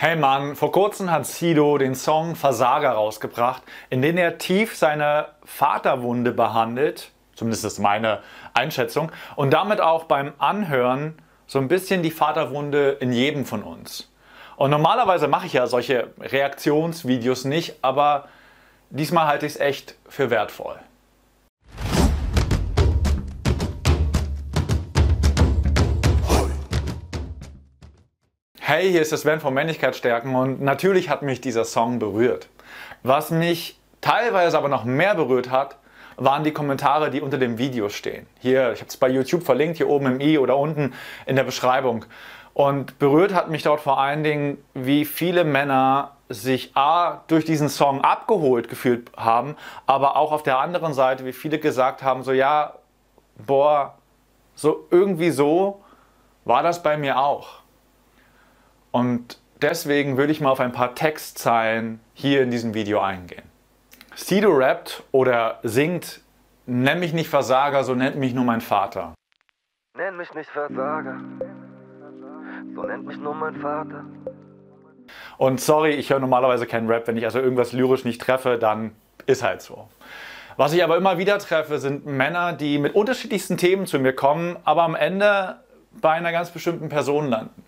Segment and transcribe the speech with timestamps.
[0.00, 5.26] Hey Mann, vor kurzem hat Sido den Song Versager rausgebracht, in dem er tief seine
[5.42, 8.20] Vaterwunde behandelt, zumindest ist meine
[8.54, 14.08] Einschätzung, und damit auch beim Anhören so ein bisschen die Vaterwunde in jedem von uns.
[14.54, 18.28] Und normalerweise mache ich ja solche Reaktionsvideos nicht, aber
[18.90, 20.78] diesmal halte ich es echt für wertvoll.
[28.70, 32.50] Hey, hier ist das Sven von Männlichkeitsstärken und natürlich hat mich dieser Song berührt.
[33.02, 35.78] Was mich teilweise aber noch mehr berührt hat,
[36.18, 38.26] waren die Kommentare, die unter dem Video stehen.
[38.40, 40.92] Hier, ich habe es bei YouTube verlinkt, hier oben im i oder unten
[41.24, 42.04] in der Beschreibung.
[42.52, 47.70] Und berührt hat mich dort vor allen Dingen, wie viele Männer sich A durch diesen
[47.70, 52.32] Song abgeholt gefühlt haben, aber auch auf der anderen Seite, wie viele gesagt haben, so
[52.32, 52.74] ja,
[53.38, 53.94] boah,
[54.54, 55.80] so irgendwie so
[56.44, 57.62] war das bei mir auch.
[58.90, 63.44] Und deswegen würde ich mal auf ein paar Textzeilen hier in diesem Video eingehen.
[64.14, 66.20] Sido rappt oder singt,
[66.66, 69.14] nenn mich nicht Versager, so nennt mich nur mein Vater.
[69.96, 71.20] Nenn mich nicht Versager,
[72.74, 74.04] so nennt mich nur mein Vater.
[75.36, 78.92] Und sorry, ich höre normalerweise keinen Rap, wenn ich also irgendwas lyrisch nicht treffe, dann
[79.26, 79.88] ist halt so.
[80.56, 84.56] Was ich aber immer wieder treffe, sind Männer, die mit unterschiedlichsten Themen zu mir kommen,
[84.64, 85.60] aber am Ende
[85.92, 87.64] bei einer ganz bestimmten Person landen.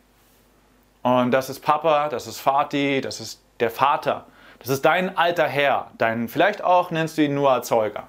[1.03, 4.27] Und das ist Papa, das ist Vati, das ist der Vater.
[4.59, 8.09] Das ist dein alter Herr, dein, vielleicht auch nennst du ihn nur Erzeuger.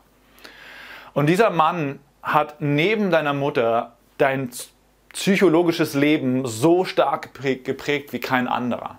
[1.14, 4.50] Und dieser Mann hat neben deiner Mutter dein
[5.14, 8.97] psychologisches Leben so stark geprägt, geprägt wie kein anderer.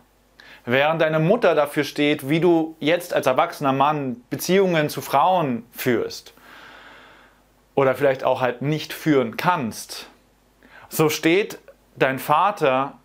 [0.65, 6.35] Während deine Mutter dafür steht, wie du jetzt als erwachsener Mann Beziehungen zu Frauen führst
[7.75, 10.09] oder vielleicht auch halt nicht führen kannst,
[10.89, 11.59] so steht
[11.97, 12.99] dein Vater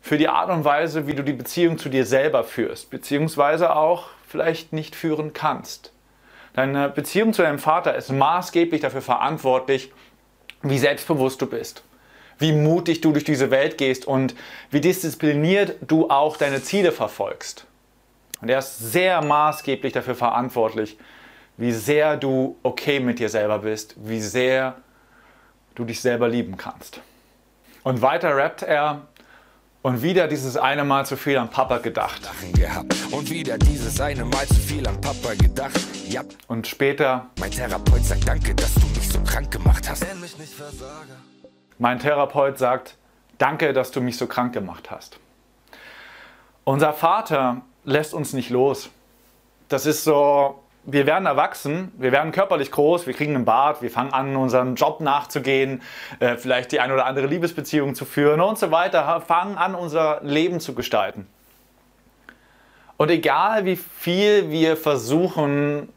[0.00, 4.08] für die Art und Weise, wie du die Beziehung zu dir selber führst, beziehungsweise auch
[4.26, 5.92] vielleicht nicht führen kannst.
[6.54, 9.92] Deine Beziehung zu deinem Vater ist maßgeblich dafür verantwortlich,
[10.62, 11.84] wie selbstbewusst du bist,
[12.38, 14.34] wie mutig du durch diese Welt gehst und
[14.70, 17.66] wie diszipliniert du auch deine Ziele verfolgst.
[18.40, 20.96] Und er ist sehr maßgeblich dafür verantwortlich,
[21.56, 24.76] wie sehr du okay mit dir selber bist, wie sehr
[25.74, 27.00] du dich selber lieben kannst.
[27.82, 29.02] Und weiter rappt er,
[29.82, 32.20] und wieder dieses eine Mal zu viel an Papa gedacht.
[33.10, 35.80] Und wieder dieses eine Mal zu viel an Papa gedacht.
[36.08, 36.22] Ja.
[36.48, 37.30] Und später.
[37.38, 40.06] Mein Therapeut sagt Danke, dass du mich so krank gemacht hast.
[41.78, 42.96] Mein Therapeut sagt
[43.38, 45.18] Danke, dass du mich so krank gemacht hast.
[46.64, 48.90] Unser Vater lässt uns nicht los.
[49.68, 53.90] Das ist so wir werden erwachsen, wir werden körperlich groß, wir kriegen einen Bart, wir
[53.90, 55.82] fangen an, unserem Job nachzugehen,
[56.20, 60.20] äh, vielleicht die ein oder andere Liebesbeziehung zu führen und so weiter, fangen an, unser
[60.22, 61.26] Leben zu gestalten.
[62.96, 65.88] Und egal wie viel wir versuchen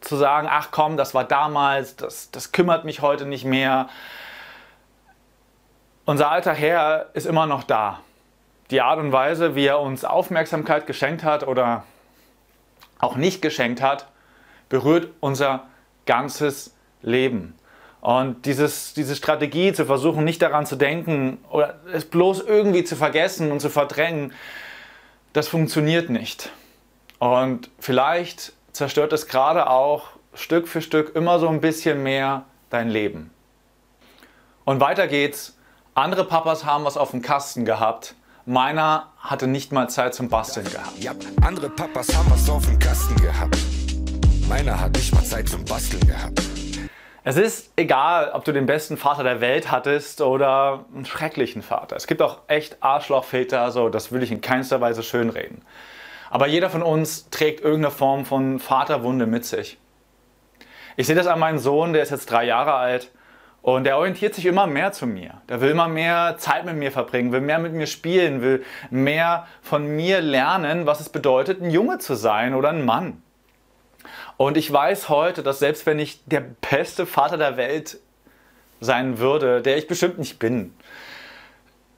[0.00, 3.88] zu sagen, ach komm, das war damals, das, das kümmert mich heute nicht mehr,
[6.06, 8.00] unser alter Herr ist immer noch da.
[8.70, 11.84] Die Art und Weise, wie er uns Aufmerksamkeit geschenkt hat oder
[13.04, 14.08] auch nicht geschenkt hat,
[14.68, 15.66] berührt unser
[16.06, 17.54] ganzes Leben.
[18.00, 22.96] Und dieses, diese Strategie zu versuchen, nicht daran zu denken oder es bloß irgendwie zu
[22.96, 24.32] vergessen und zu verdrängen,
[25.32, 26.50] das funktioniert nicht.
[27.18, 32.88] Und vielleicht zerstört es gerade auch Stück für Stück immer so ein bisschen mehr dein
[32.90, 33.30] Leben.
[34.64, 35.56] Und weiter geht's.
[35.94, 38.16] Andere Papas haben was auf dem Kasten gehabt
[38.46, 41.02] Meiner hatte nicht mal Zeit zum Basteln gehabt.
[41.02, 43.56] Ja, andere Papas haben was auf dem Kasten gehabt.
[44.46, 46.42] Meiner hat nicht mal Zeit zum Basteln gehabt.
[47.22, 51.96] Es ist egal, ob du den besten Vater der Welt hattest oder einen schrecklichen Vater.
[51.96, 55.62] Es gibt auch echt Arschlochväter, also das will ich in keinster Weise schönreden.
[56.28, 59.78] Aber jeder von uns trägt irgendeine Form von Vaterwunde mit sich.
[60.98, 63.10] Ich sehe das an meinem Sohn, der ist jetzt drei Jahre alt
[63.64, 65.40] und er orientiert sich immer mehr zu mir.
[65.48, 69.46] Der will immer mehr Zeit mit mir verbringen, will mehr mit mir spielen, will mehr
[69.62, 73.22] von mir lernen, was es bedeutet, ein Junge zu sein oder ein Mann.
[74.36, 78.00] Und ich weiß heute, dass selbst wenn ich der beste Vater der Welt
[78.80, 80.74] sein würde, der ich bestimmt nicht bin,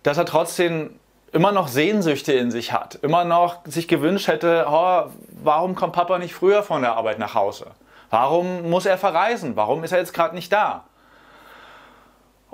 [0.05, 1.01] dass er trotzdem
[1.33, 5.07] immer noch Sehnsüchte in sich hat, immer noch sich gewünscht hätte, oh,
[5.43, 7.73] warum kommt Papa nicht früher von der Arbeit nach Hause?
[8.09, 9.57] Warum muss er verreisen?
[9.57, 10.85] Warum ist er jetzt gerade nicht da?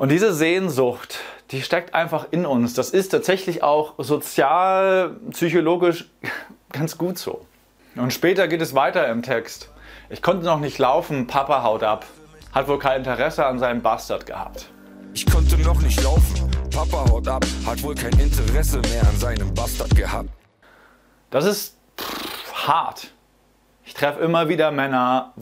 [0.02, 1.20] Und diese Sehnsucht,
[1.52, 2.75] die steckt einfach in uns.
[2.75, 6.10] Das ist tatsächlich auch sozial, psychologisch
[6.72, 7.46] ganz gut so.
[7.94, 9.70] Und später geht es weiter im Text.
[10.10, 12.04] Ich konnte noch nicht laufen, Papa haut ab.
[12.50, 14.72] Hat wohl kein Interesse an seinem Bastard gehabt.
[15.14, 17.46] Ich konnte noch nicht laufen, Papa haut ab.
[17.64, 20.31] Hat wohl kein Interesse mehr an seinem Bastard gehabt.
[21.31, 23.12] Das ist pff, hart.
[23.84, 25.32] Ich treffe immer wieder Männer,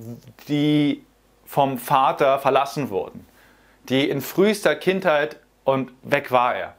[0.49, 1.03] die
[1.47, 3.25] vom Vater verlassen wurden,
[3.89, 6.75] die in frühester Kindheit und weg war er.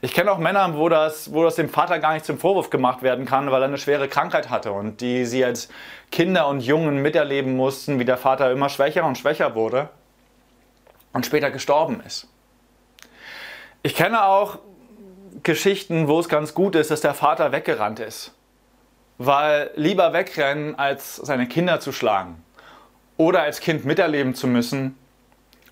[0.00, 3.02] Ich kenne auch Männer, wo das, wo das dem Vater gar nicht zum Vorwurf gemacht
[3.02, 5.68] werden kann, weil er eine schwere Krankheit hatte und die sie als
[6.10, 9.88] Kinder und Jungen miterleben mussten, wie der Vater immer schwächer und schwächer wurde
[11.12, 12.28] und später gestorben ist.
[13.82, 14.58] Ich kenne auch
[15.42, 18.34] Geschichten, wo es ganz gut ist, dass der Vater weggerannt ist.
[19.18, 22.42] Weil lieber wegrennen, als seine Kinder zu schlagen.
[23.16, 24.96] Oder als Kind miterleben zu müssen,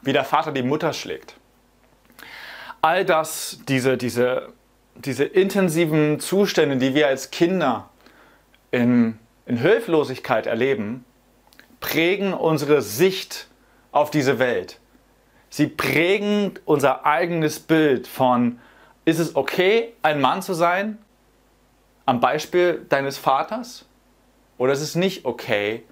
[0.02, 1.36] wie der Vater die Mutter schlägt.
[2.82, 4.52] All das, diese, diese,
[4.94, 7.88] diese intensiven Zustände, die wir als Kinder
[8.70, 11.04] in, in Hilflosigkeit erleben,
[11.80, 13.48] prägen unsere Sicht
[13.92, 14.78] auf diese Welt.
[15.48, 18.58] Sie prägen unser eigenes Bild von,
[19.04, 20.98] ist es okay, ein Mann zu sein?
[22.04, 23.86] Am Beispiel deines Vaters?
[24.58, 25.84] Oder ist es nicht okay,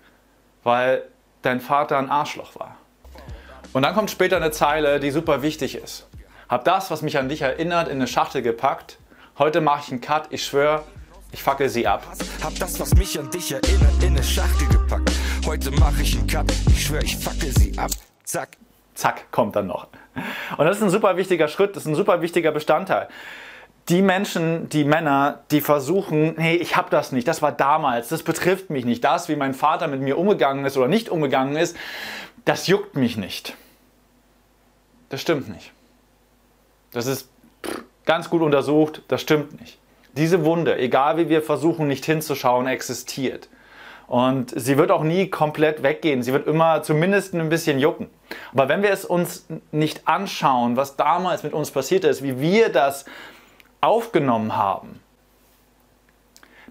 [0.62, 1.02] weil
[1.42, 2.76] dein Vater ein Arschloch war?
[3.74, 6.06] Und dann kommt später eine Zeile, die super wichtig ist.
[6.48, 8.98] Hab das, was mich an dich erinnert, in eine Schachtel gepackt.
[9.36, 10.84] Heute mache ich einen Cut, ich schwöre,
[11.32, 12.06] ich fackel sie ab.
[12.40, 15.10] Hab das, was mich an dich erinnert, in eine Schachtel gepackt.
[15.44, 17.90] Heute mache ich einen Cut, ich schwöre, ich fackel sie ab.
[18.22, 18.50] Zack.
[18.94, 19.88] Zack, kommt dann noch.
[20.56, 23.08] Und das ist ein super wichtiger Schritt, das ist ein super wichtiger Bestandteil.
[23.88, 28.22] Die Menschen, die Männer, die versuchen, hey, ich habe das nicht, das war damals, das
[28.22, 31.76] betrifft mich nicht, das, wie mein Vater mit mir umgegangen ist oder nicht umgegangen ist,
[32.44, 33.56] das juckt mich nicht.
[35.14, 35.70] Das stimmt nicht.
[36.90, 37.28] Das ist
[38.04, 39.78] ganz gut untersucht, das stimmt nicht.
[40.16, 43.48] Diese Wunde, egal wie wir versuchen, nicht hinzuschauen, existiert.
[44.08, 46.24] Und sie wird auch nie komplett weggehen.
[46.24, 48.10] Sie wird immer zumindest ein bisschen jucken.
[48.52, 52.70] Aber wenn wir es uns nicht anschauen, was damals mit uns passiert ist, wie wir
[52.70, 53.04] das
[53.80, 54.98] aufgenommen haben,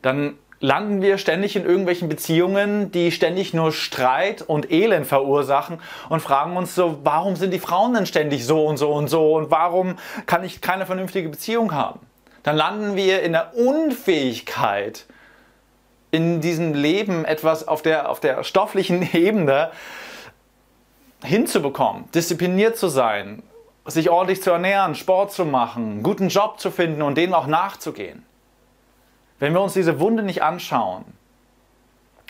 [0.01, 6.21] dann landen wir ständig in irgendwelchen Beziehungen, die ständig nur Streit und Elend verursachen und
[6.21, 9.51] fragen uns so, warum sind die Frauen denn ständig so und so und so und
[9.51, 11.99] warum kann ich keine vernünftige Beziehung haben?
[12.43, 15.05] Dann landen wir in der Unfähigkeit,
[16.11, 19.69] in diesem Leben etwas auf der, auf der stofflichen Ebene
[21.25, 23.43] hinzubekommen, diszipliniert zu sein,
[23.85, 28.25] sich ordentlich zu ernähren, Sport zu machen, guten Job zu finden und dem auch nachzugehen.
[29.39, 31.05] Wenn wir uns diese Wunde nicht anschauen,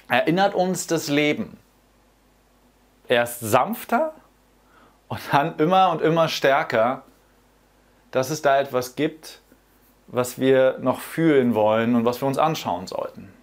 [0.07, 1.57] erinnert uns das Leben
[3.07, 4.13] erst sanfter
[5.07, 7.03] und dann immer und immer stärker,
[8.11, 9.41] dass es da etwas gibt,
[10.07, 13.33] was wir noch fühlen wollen und was wir uns anschauen sollten.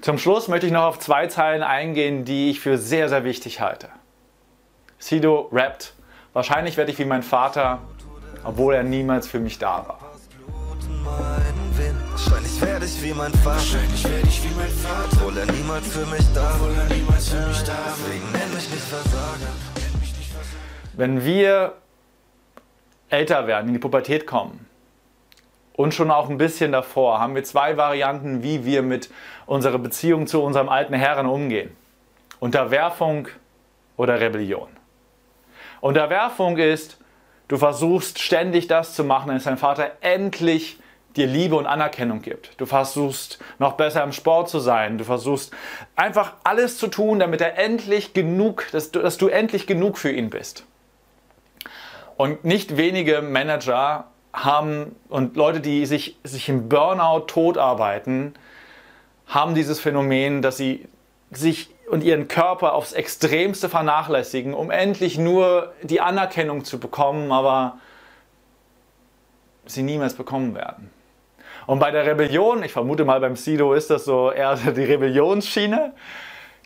[0.00, 3.60] Zum Schluss möchte ich noch auf zwei Zeilen eingehen, die ich für sehr, sehr wichtig
[3.60, 3.88] halte.
[4.98, 5.94] Sido rappt,
[6.32, 7.80] wahrscheinlich werde ich wie mein Vater,
[8.44, 10.05] obwohl er niemals für mich da war.
[13.06, 13.56] Wie mein Vater.
[13.56, 15.08] Wahrscheinlich werde ich wie mein Vater.
[15.12, 16.54] Obwohl er niemals für mich da war.
[16.54, 17.94] Obwohl er niemals für mich da war.
[17.96, 19.52] Deswegen nenn mich nicht Versager.
[20.94, 21.74] Wenn wir
[23.08, 24.66] älter werden, in die Pubertät kommen,
[25.74, 29.10] und schon auch ein bisschen davor haben wir zwei Varianten, wie wir mit
[29.44, 31.76] unserer Beziehung zu unserem alten Herren umgehen.
[32.40, 33.28] Unterwerfung
[33.98, 34.68] oder Rebellion.
[35.82, 36.98] Unterwerfung ist,
[37.48, 40.78] du versuchst ständig das zu machen, dass dein Vater endlich
[41.16, 42.60] dir Liebe und Anerkennung gibt.
[42.60, 44.98] Du versuchst noch besser im Sport zu sein.
[44.98, 45.52] Du versuchst
[45.94, 50.10] einfach alles zu tun, damit er endlich genug, dass du, dass du endlich genug für
[50.10, 50.64] ihn bist.
[52.16, 58.34] Und nicht wenige Manager haben und Leute, die sich, sich im Burnout totarbeiten,
[59.26, 60.86] haben dieses Phänomen, dass sie
[61.30, 67.78] sich und ihren Körper aufs Extremste vernachlässigen, um endlich nur die Anerkennung zu bekommen, aber
[69.66, 70.90] sie niemals bekommen werden.
[71.66, 75.92] Und bei der Rebellion, ich vermute mal beim Sido ist das so eher die Rebellionsschiene,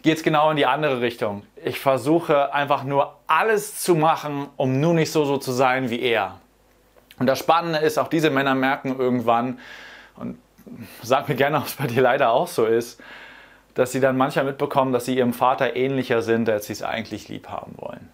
[0.03, 1.43] geht es genau in die andere Richtung.
[1.65, 6.01] Ich versuche einfach nur alles zu machen, um nur nicht so, so zu sein wie
[6.01, 6.39] er.
[7.19, 9.59] Und das Spannende ist, auch diese Männer merken irgendwann,
[10.17, 10.39] und
[11.03, 13.01] sag mir gerne, ob es bei dir leider auch so ist,
[13.75, 17.29] dass sie dann manchmal mitbekommen, dass sie ihrem Vater ähnlicher sind, als sie es eigentlich
[17.29, 18.11] lieb haben wollen.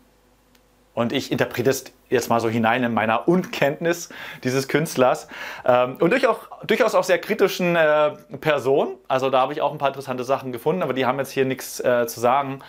[0.96, 4.08] Und ich interpretiere es jetzt mal so hinein in meiner Unkenntnis
[4.42, 5.28] dieses Künstlers
[5.66, 8.94] ähm, und durchaus, durchaus auch sehr kritischen äh, Person.
[9.06, 11.44] Also da habe ich auch ein paar interessante Sachen gefunden, aber die haben jetzt hier
[11.44, 12.60] nichts äh, zu sagen.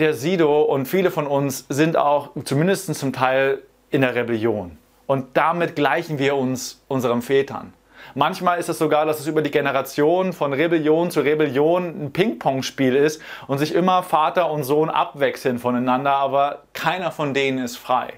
[0.00, 4.78] Der Sido und viele von uns sind auch zumindest zum Teil in der Rebellion.
[5.06, 7.72] Und damit gleichen wir uns unseren Vätern.
[8.14, 12.96] Manchmal ist es sogar, dass es über die Generation von Rebellion zu Rebellion ein Ping-Pong-Spiel
[12.96, 18.14] ist und sich immer Vater und Sohn abwechseln voneinander, aber keiner von denen ist frei.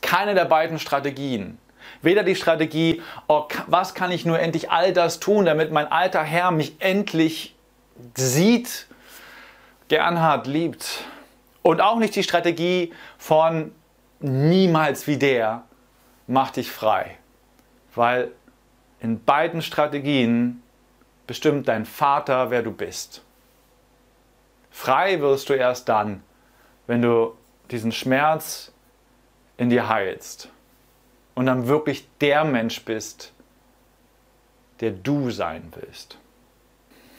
[0.00, 1.58] Keine der beiden Strategien
[2.02, 6.22] Weder die Strategie, oh, was kann ich nur endlich all das tun, damit mein alter
[6.22, 7.54] Herr mich endlich
[8.14, 8.86] sieht,
[9.88, 11.04] gern hat, liebt.
[11.62, 13.72] Und auch nicht die Strategie von
[14.20, 15.64] niemals wie der,
[16.26, 17.18] mach dich frei.
[17.94, 18.30] Weil
[19.00, 20.62] in beiden Strategien
[21.26, 23.22] bestimmt dein Vater, wer du bist.
[24.70, 26.22] Frei wirst du erst dann,
[26.86, 27.34] wenn du
[27.70, 28.72] diesen Schmerz
[29.56, 30.48] in dir heilst
[31.34, 33.32] und dann wirklich der Mensch bist,
[34.80, 36.18] der du sein willst.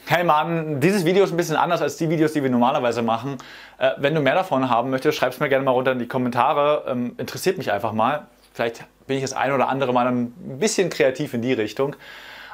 [0.06, 3.38] Hey Mann, dieses Video ist ein bisschen anders als die Videos, die wir normalerweise machen.
[3.78, 6.08] Äh, wenn du mehr davon haben möchtest, schreib es mir gerne mal runter in die
[6.08, 6.84] Kommentare.
[6.88, 8.26] Ähm, interessiert mich einfach mal.
[8.52, 11.96] Vielleicht bin ich das ein oder andere Mal ein bisschen kreativ in die Richtung.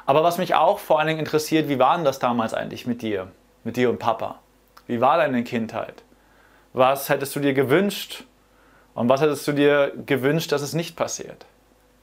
[0.05, 3.01] Aber was mich auch vor allen Dingen interessiert, wie war denn das damals eigentlich mit
[3.01, 3.31] dir?
[3.63, 4.39] Mit dir und Papa?
[4.87, 6.03] Wie war deine Kindheit?
[6.73, 8.23] Was hättest du dir gewünscht
[8.95, 11.45] und was hättest du dir gewünscht, dass es nicht passiert?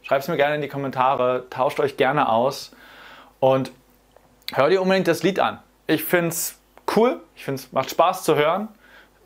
[0.02, 2.70] Schreib es mir gerne in die Kommentare, tauscht euch gerne aus
[3.40, 3.72] und
[4.54, 5.58] hör dir unbedingt das Lied an.
[5.88, 6.58] Ich finde es
[6.94, 8.68] cool, ich finde es macht Spaß zu hören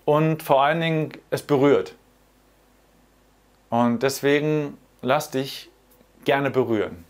[0.07, 1.95] und vor allen Dingen es berührt.
[3.71, 5.71] Und deswegen lass dich
[6.25, 7.05] gerne berühren.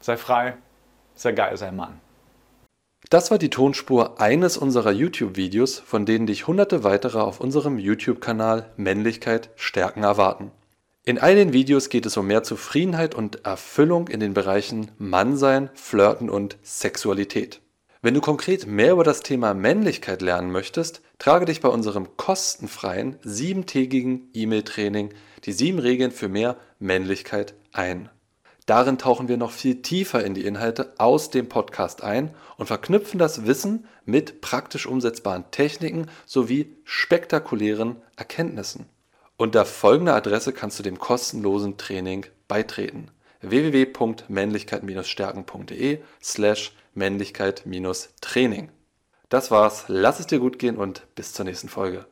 [0.00, 0.56] Sei frei,
[1.14, 2.00] sei geil, sei Mann.
[3.10, 8.72] Das war die Tonspur eines unserer YouTube-Videos, von denen dich hunderte weitere auf unserem YouTube-Kanal
[8.76, 10.50] Männlichkeit stärken erwarten.
[11.04, 15.68] In all den Videos geht es um mehr Zufriedenheit und Erfüllung in den Bereichen Mannsein,
[15.74, 17.61] Flirten und Sexualität.
[18.04, 23.16] Wenn du konkret mehr über das Thema Männlichkeit lernen möchtest, trage dich bei unserem kostenfreien
[23.22, 25.10] siebentägigen E-Mail-Training
[25.44, 28.08] die sieben Regeln für mehr Männlichkeit ein.
[28.66, 33.20] Darin tauchen wir noch viel tiefer in die Inhalte aus dem Podcast ein und verknüpfen
[33.20, 38.86] das Wissen mit praktisch umsetzbaren Techniken sowie spektakulären Erkenntnissen.
[39.36, 48.70] Unter folgender Adresse kannst du dem kostenlosen Training beitreten: www.männlichkeit-stärken.de slash Männlichkeit-Training.
[49.28, 52.06] Das war's, lass es dir gut gehen und bis zur nächsten Folge.